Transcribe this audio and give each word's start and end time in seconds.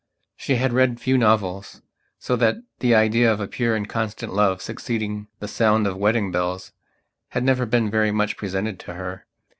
She 0.35 0.55
had 0.55 0.73
read 0.73 0.99
few 0.99 1.15
novels, 1.15 1.83
so 2.17 2.35
that 2.37 2.55
the 2.79 2.95
idea 2.95 3.31
of 3.31 3.39
a 3.39 3.47
pure 3.47 3.75
and 3.75 3.87
constant 3.87 4.33
love 4.33 4.59
succeeding 4.59 5.27
the 5.37 5.47
sound 5.47 5.85
of 5.85 5.95
wedding 5.95 6.31
bells 6.31 6.71
had 7.37 7.43
never 7.43 7.67
been 7.67 7.91
very 7.91 8.09
much 8.09 8.35
presented 8.35 8.79
to 8.79 8.93
her. 8.95 9.27